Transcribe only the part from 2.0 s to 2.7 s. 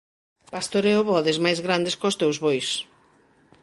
cós teus bois.